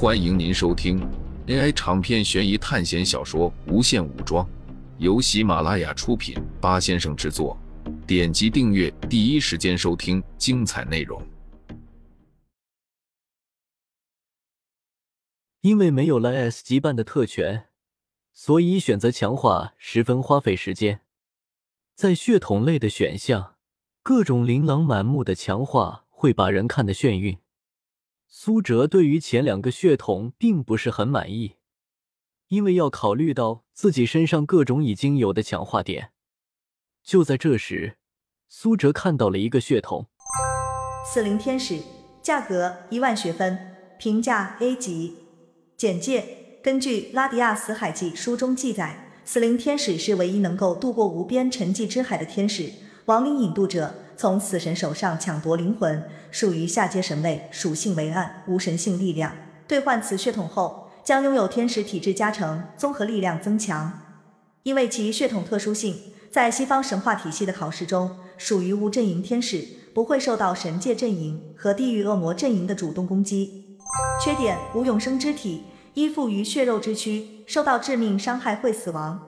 [0.00, 1.00] 欢迎您收听
[1.48, 4.46] AI 长篇悬疑探险小说《无限武装》，
[4.98, 7.58] 由喜马拉雅出品，八先生制作。
[8.06, 11.20] 点击订阅，第一时间收听精彩内容。
[15.62, 17.64] 因为没有了 S 级半的特权，
[18.32, 21.00] 所以选择强化十分花费时间。
[21.96, 23.56] 在血统类的选项，
[24.04, 27.36] 各种琳琅满目的强化会把人看得眩晕。
[28.30, 31.54] 苏哲对于前两个血统并不是很满意，
[32.48, 36.10] 因为要考虑到自己身上各种已经有的强化点。
[37.02, 37.96] 就在这时，
[38.46, 40.08] 苏哲看到了一个血统——
[41.10, 41.80] 死灵天使，
[42.20, 45.16] 价格一万学分，评价 A 级。
[45.78, 52.72] 简介：根据《拉迪亚死海记》书中记载，死灵天使是唯一能够渡过无边沉寂之海的天使，
[53.06, 53.94] 亡灵引渡者。
[54.18, 59.32] 从死神手上抢夺灵魂，属于下阶神位，属性为暗，无神性力量。
[59.68, 64.00] 兑换此血统后，将拥有天使体质加成，综合力量增强。
[64.64, 65.94] 因为其血统特殊性，
[66.32, 73.78] 在西方神话体系的考试中，属于无阵营天使，不会受到神界阵营和地狱恶魔阵营的主动攻击。
[74.20, 75.62] 缺点：无永生之体，
[75.94, 79.20] 依附于血肉之躯，受到致命伤害会死亡。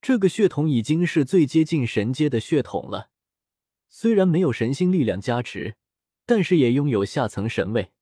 [0.00, 3.08] 这个血统已经是最接近神阶的血统了。
[3.94, 5.76] 虽然没有神星力量加持，
[6.24, 7.92] 但是也拥有下层神位，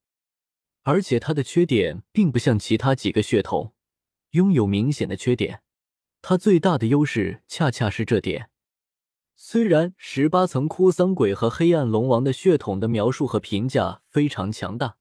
[0.83, 3.75] 而且它的缺点并不像其他几个血统
[4.31, 5.63] 拥有明显的缺点，
[6.23, 8.51] 它最大的优势恰恰是这点。
[9.35, 14.97] 虽然十八层哭丧鬼和黑暗龙王的血统的描述和评价非常强大，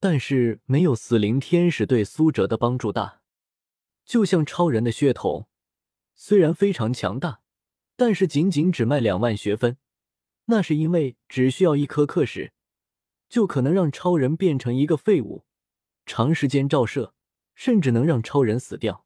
[0.00, 3.20] 但是没有死灵天使对苏哲的帮助大。
[4.04, 5.46] 就像超人的血统，
[6.16, 7.40] 虽然非常强大，
[7.94, 9.76] 但是仅仅只卖两万学分。
[10.46, 12.52] 那是因为只需要一颗刻石，
[13.28, 15.44] 就可能让超人变成一个废物，
[16.04, 17.14] 长时间照射，
[17.54, 19.04] 甚至能让超人死掉。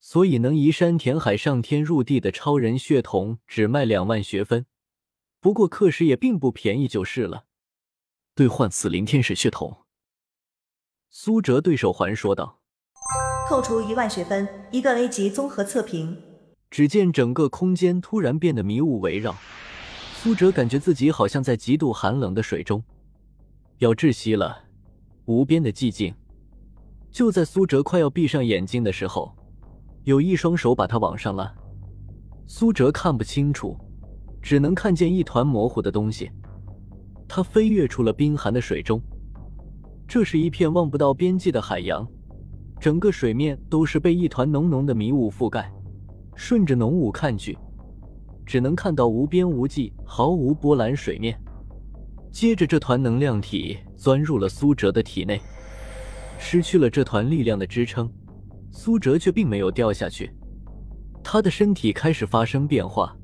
[0.00, 4.64] 所以能移山填海、上天入地的超人血统只卖两万学分，
[5.40, 7.44] 不过克石也并不便宜，就是了。
[8.34, 9.84] 兑换死灵天使血统，
[11.10, 12.60] 苏哲对手环说道
[13.48, 16.22] ：“扣除一万学分，一个 A 级综合测评。”
[16.70, 19.36] 只见整个空间突然变得迷雾围绕。
[20.22, 22.84] 苏哲感觉自己好像在极度寒冷的水中，
[23.78, 24.54] 要窒息了。
[25.24, 26.14] 无边的寂静。
[27.10, 29.34] 就在苏哲快要闭上眼睛的时候，
[30.04, 31.50] 有一双手把他往上拉。
[32.46, 33.74] 苏哲看不清楚，
[34.42, 36.30] 只能看见一团模糊的东西。
[37.26, 39.00] 他飞跃出了冰寒的水中。
[40.06, 42.06] 这是一片望不到边际的海洋，
[42.78, 45.72] 整个水面都是被一团浓浓的迷雾覆盖。
[46.34, 47.56] 顺着浓雾看去。
[48.50, 51.40] 只能看到无边无际、毫无波澜水面。
[52.32, 55.40] 接着，这团能量体钻入了苏哲的体内，
[56.36, 58.10] 失去了这团力量的支撑，
[58.72, 60.32] 苏哲却并没有掉下去。
[61.22, 63.16] 他的身体开始发生变化，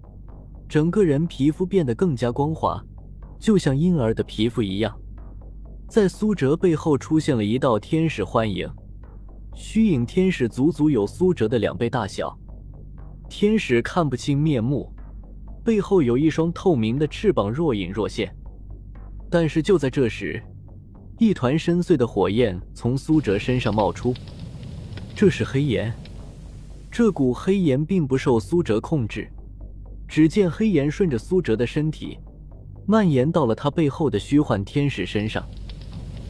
[0.68, 2.80] 整个人皮肤变得更加光滑，
[3.36, 4.96] 就像婴儿的皮肤一样。
[5.88, 8.70] 在苏哲背后出现了一道天使幻影，
[9.56, 12.38] 虚影天使足足有苏哲的两倍大小。
[13.28, 14.88] 天使看不清面目。
[15.66, 18.32] 背后有一双透明的翅膀，若隐若现。
[19.28, 20.40] 但是就在这时，
[21.18, 24.14] 一团深邃的火焰从苏哲身上冒出，
[25.16, 25.92] 这是黑炎。
[26.88, 29.28] 这股黑炎并不受苏哲控制，
[30.06, 32.16] 只见黑炎顺着苏哲的身体
[32.86, 35.44] 蔓延到了他背后的虚幻天使身上。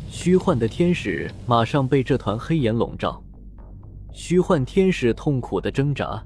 [0.09, 3.23] 虚幻的天使马上被这团黑炎笼罩，
[4.15, 6.25] 虚幻天使痛苦的挣扎，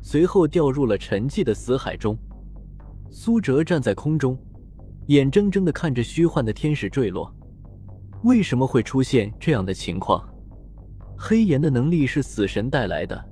[0.00, 2.16] 随后掉入了沉寂的死海中。
[3.14, 4.38] 苏哲站在空中，
[5.08, 7.30] 眼睁睁的看着虚幻的天使坠落。
[8.22, 10.26] 为什么会出现这样的情况？
[11.14, 13.22] 黑岩的能力是死神带来的，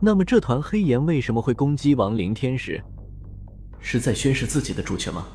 [0.00, 2.82] 那么这团黑岩为什么会攻击亡灵天使？
[3.78, 5.26] 是在宣示自己的主权吗？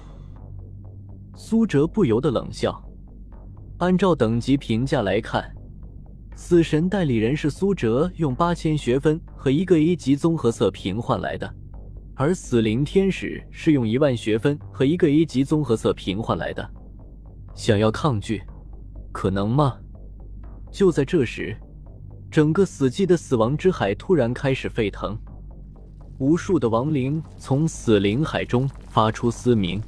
[1.35, 2.83] 苏哲不由得冷笑。
[3.77, 5.47] 按照等级评价来看，
[6.35, 11.55] 死神代理人是苏哲用八千学分和一个 A 级综合测评换来的。
[12.21, 16.69] 而死灵天使是用一万学分和一个 A 级综合测评换来的，
[17.55, 18.43] 想要抗拒，
[19.13, 19.77] 可能吗？
[20.69, 21.55] 就在这时，
[22.29, 25.17] 整个死寂的死亡之海突然开始沸腾，
[26.17, 29.81] 无数的亡灵从死灵海中发出嘶鸣，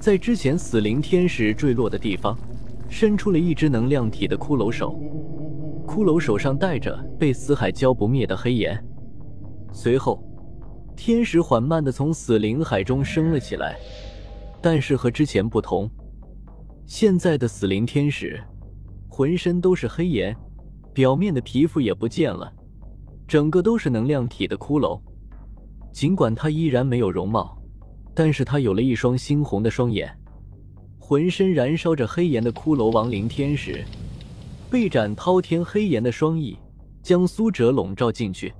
[0.00, 2.34] 在之前死灵天使坠落的地方，
[2.88, 4.98] 伸出了一只能量体的骷髅手，
[5.86, 8.82] 骷髅手上带着被死海浇不灭的黑炎，
[9.70, 10.26] 随后。
[10.96, 13.76] 天使缓慢地从死灵海中升了起来，
[14.62, 15.88] 但是和之前不同，
[16.86, 18.42] 现在的死灵天使
[19.08, 20.34] 浑身都是黑岩，
[20.94, 22.50] 表面的皮肤也不见了，
[23.28, 25.00] 整个都是能量体的骷髅。
[25.92, 27.56] 尽管他依然没有容貌，
[28.14, 30.10] 但是他有了一双猩红的双眼。
[30.98, 33.84] 浑身燃烧着黑炎的骷髅亡灵天使，
[34.68, 36.58] 被斩滔天黑炎的双翼
[37.00, 38.52] 将苏哲笼罩进去。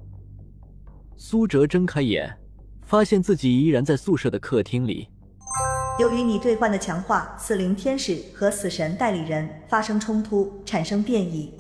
[1.19, 2.39] 苏哲睁开眼，
[2.83, 5.09] 发现自己依然在宿舍的客厅里。
[5.99, 11.53] 由于你兑换的强化，死灵天使和死神代理人发生冲突，产生变异。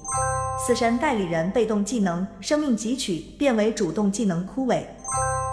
[0.66, 4.82] 死神代理人被动技能生命汲取变为主动技能枯萎。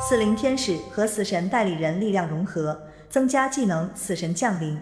[0.05, 2.77] 死灵天使和死神代理人力量融合，
[3.09, 4.77] 增加技能死神降临。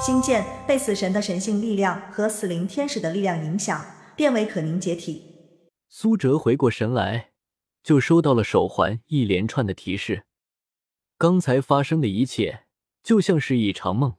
[0.00, 3.84] 星剑被死神的神性力量和死灵天使的力量影响，
[4.14, 5.22] 变为可凝结体。
[5.88, 7.30] 苏哲回过神来，
[7.84, 10.24] 就收到了手环一连串的提示。
[11.16, 12.62] 刚才发生的一切。
[13.04, 14.14] 就像是一场梦，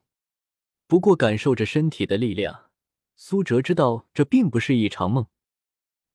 [0.85, 2.69] 不过感受着身体的力量，
[3.15, 5.25] 苏哲知道这并不是一场梦。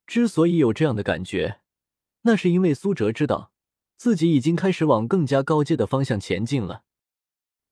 [0.06, 1.62] 之所以有这样的感觉，
[2.22, 3.50] 那是因为苏哲知道
[3.96, 6.84] 自己已经开始往更加高阶的方向前进了，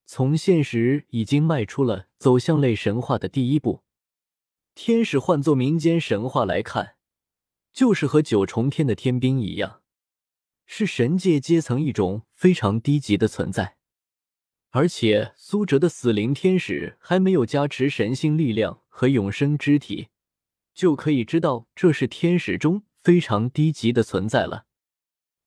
[0.05, 3.85] 从现实已经迈出了走向类神话的第一步。
[4.75, 6.97] 天使换作民间神话来看，
[7.79, 9.83] 就是和九重天的天兵一样，
[10.67, 13.77] 是神界阶层一种非常低级的存在。
[14.71, 20.09] 而且苏哲的死灵天使还没有加持神性力量和永生之体，
[20.75, 24.67] 就可以知道这是天使中非常低级的存在了。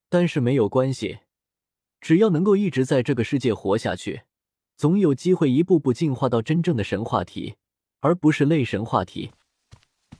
[0.07, 1.19] 但是没有关系，
[1.99, 4.21] 只要能够一直在这个世界活下去，
[4.77, 7.55] 总有机会一步步进化到真正的神话体，
[7.99, 9.31] 而不是类神话体。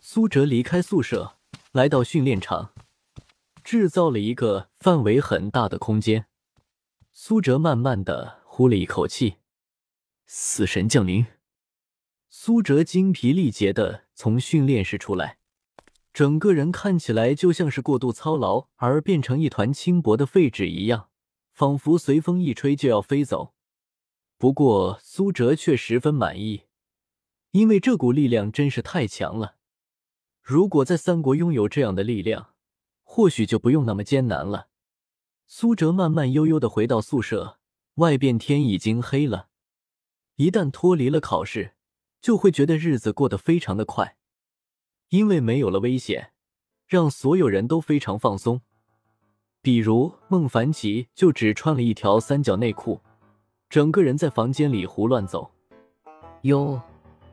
[0.01, 1.37] 苏哲离开宿舍，
[1.71, 2.73] 来到训练场，
[3.63, 6.27] 制造了一个范围很大的空间。
[7.11, 8.41] 苏哲慢慢的。
[8.53, 9.37] 呼了一口气，
[10.25, 11.25] 死神降临。
[12.29, 15.37] 苏哲精疲力竭的从训练室出来，
[16.11, 21.07] 整个人看起来就像是过度操劳而变成一团轻薄的废纸一样，
[21.53, 23.53] 仿佛随风一吹就要飞走。
[24.37, 26.63] 不过苏哲却十分满意，
[27.51, 29.55] 因为这股力量真是太强了。
[30.41, 32.53] 如果在三国拥有这样的力量，
[33.03, 34.67] 或许就不用那么艰难了。
[35.47, 37.57] 苏哲慢慢悠悠的回到宿舍。
[37.95, 39.49] 外边天已经黑了，
[40.37, 41.73] 一旦脱离了考试，
[42.21, 44.15] 就会觉得日子过得非常的快，
[45.09, 46.31] 因为没有了危险，
[46.87, 48.61] 让所有人都非常放松。
[49.61, 53.01] 比如孟凡奇就只穿了一条三角内裤，
[53.69, 55.51] 整个人在房间里胡乱走。
[56.43, 56.81] 哟，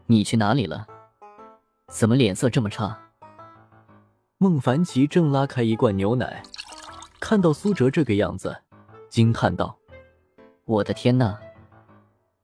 [0.06, 0.84] 你去哪里了？
[1.88, 2.96] 怎么脸色这么差？
[4.36, 6.42] 孟凡奇正拉开一罐牛奶，
[7.18, 8.56] 看到苏哲这个样子，
[9.08, 9.76] 惊叹道。
[10.64, 11.38] 我的天呐！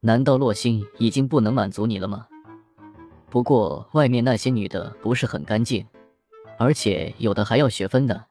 [0.01, 2.27] 难道洛星已经不能满足你了吗？
[3.29, 5.87] 不过外面那些女的不是很干净，
[6.59, 8.25] 而且有的还要学分的。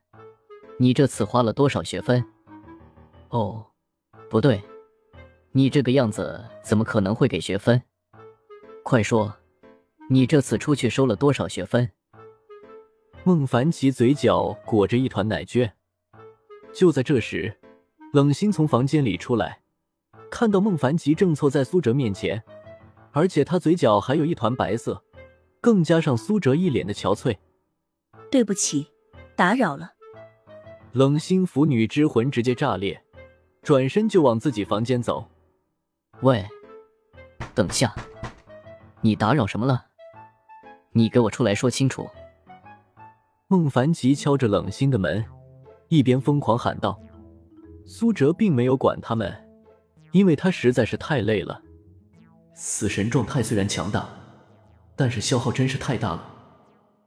[0.79, 2.25] 你这次花了多少学分？
[3.29, 3.65] 哦，
[4.29, 4.61] 不对，
[5.51, 7.81] 你这个样子怎么可能会给学分？
[8.83, 9.33] 快说，
[10.09, 11.89] 你这次出去收了多少学分？
[13.23, 15.73] 孟凡奇嘴角裹着一团奶卷。
[16.73, 17.57] 就在这时，
[18.11, 19.61] 冷心从房间里出来。
[20.29, 22.43] 看到孟凡奇正凑在苏哲面前，
[23.11, 25.03] 而且他嘴角还有一团白色，
[25.61, 27.37] 更加上苏哲一脸的憔悴。
[28.29, 28.87] 对不起，
[29.35, 29.93] 打扰了。
[30.91, 33.01] 冷心腐女之魂直接炸裂，
[33.61, 35.29] 转身就往自己房间走。
[36.21, 36.45] 喂，
[37.55, 37.95] 等下，
[39.01, 39.85] 你打扰什么了？
[40.93, 42.09] 你给我出来说清楚。
[43.47, 45.23] 孟凡奇敲着冷心的门，
[45.89, 46.99] 一边疯狂喊道。
[47.85, 49.39] 苏哲并没有管他们。
[50.13, 51.59] 因为他实在是太累了，
[52.53, 54.07] 死神状态虽然强大，
[54.95, 56.23] 但是消耗真是太大了，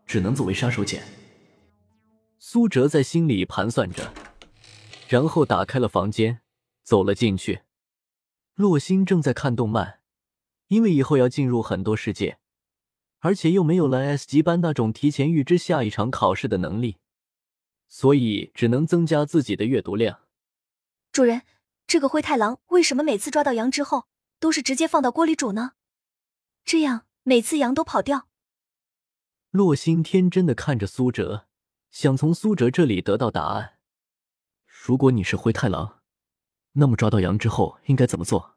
[0.05, 1.00] 只能作为杀手锏。
[2.40, 4.12] 苏哲在心里盘算着，
[5.09, 6.40] 然后打开了房间，
[6.83, 7.61] 走了进去。
[8.57, 10.00] 洛星正在看动漫，
[10.66, 12.38] 因为以后要进入很多世界，
[13.18, 16.96] 而且又没有了 S 级班那种提前预知下一场考试的能力，
[17.88, 20.20] 所以只能增加自己的阅读量。
[21.12, 21.42] 主人。
[21.88, 24.08] 这个灰太狼为什么每次抓到羊之后
[24.40, 25.75] 都是直接放到锅里煮呢？
[26.64, 28.26] 这样每次羊都跑掉。
[29.52, 31.46] 洛心天真的看着苏哲，
[31.92, 33.78] 想从苏哲这里得到答案。
[34.66, 36.00] 如果你是灰太狼，
[36.73, 38.56] 那么抓到羊之后应该怎么做？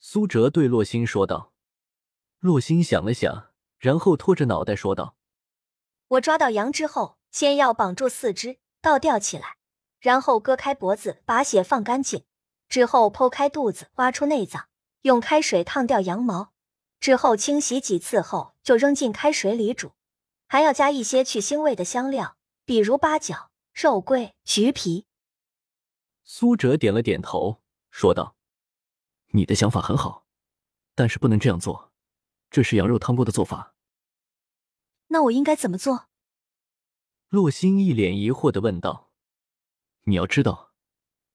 [0.00, 1.51] 苏哲对洛心说道。
[2.42, 5.14] 洛心想了想，然后拖着脑袋说道
[6.08, 9.58] ：“我抓到羊之后，先要绑住四肢，倒吊起来。”
[10.00, 12.24] 然后割开脖子，把血放干净，
[12.68, 14.66] 之后剖开肚子，挖出内脏，
[15.02, 16.52] 用开水烫掉羊毛，
[16.98, 19.92] 之后清洗几次后就扔进开水里煮，
[20.48, 25.06] 还要加一些去腥味的香料，比如八角、肉桂、橘皮。
[26.24, 28.34] 苏哲点了点头，说道
[29.30, 30.26] ：“你的想法很好，
[30.96, 31.91] 但是不能这样做，
[32.52, 33.74] 这是羊肉汤锅的做法。”
[35.08, 36.08] 那我应该怎么做？
[37.28, 39.10] 洛星一脸疑惑的问道
[40.04, 40.72] ：“你要知道，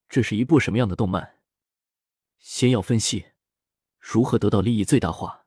[0.08, 1.40] 这是一部什么样的动漫？
[2.38, 3.32] 先要分析
[3.98, 5.46] 如何得到利益最大化。”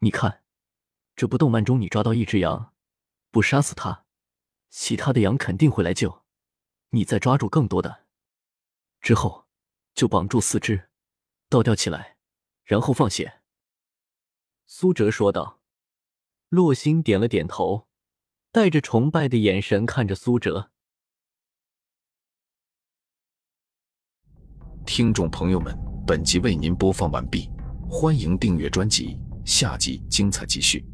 [0.00, 0.42] 你看，
[1.14, 2.74] 这部动漫中，你抓到一只羊，
[3.30, 4.04] 不杀死它，
[4.68, 6.24] 其他的羊肯定会来救。
[6.90, 8.06] 你再抓住更多的，
[9.00, 9.46] 之后
[9.94, 10.90] 就绑住四肢，
[11.48, 12.18] 倒吊起来，
[12.64, 13.40] 然后放血。”
[14.66, 15.60] 苏哲说道。
[16.48, 17.86] 洛星点了点头，
[18.52, 20.70] 带着崇拜的眼神看着苏哲。
[24.84, 27.50] 听众朋友们，本集为您播放完毕，
[27.88, 29.18] 欢迎订阅专辑。
[29.44, 30.84] 下集精彩继续。